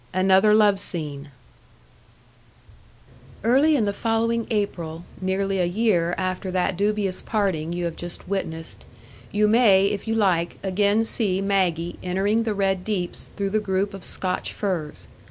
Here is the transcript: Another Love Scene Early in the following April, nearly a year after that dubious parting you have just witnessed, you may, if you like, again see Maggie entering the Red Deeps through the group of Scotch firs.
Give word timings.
Another 0.15 0.55
Love 0.55 0.79
Scene 0.79 1.29
Early 3.43 3.75
in 3.75 3.85
the 3.85 3.93
following 3.93 4.47
April, 4.49 5.05
nearly 5.21 5.59
a 5.59 5.65
year 5.65 6.15
after 6.17 6.49
that 6.49 6.75
dubious 6.75 7.21
parting 7.21 7.71
you 7.71 7.85
have 7.85 7.95
just 7.97 8.27
witnessed, 8.27 8.87
you 9.31 9.47
may, 9.47 9.85
if 9.85 10.07
you 10.07 10.15
like, 10.15 10.57
again 10.63 11.03
see 11.03 11.39
Maggie 11.39 11.99
entering 12.01 12.41
the 12.41 12.55
Red 12.55 12.83
Deeps 12.83 13.29
through 13.35 13.51
the 13.51 13.59
group 13.59 13.93
of 13.93 14.03
Scotch 14.03 14.53
firs. 14.53 15.07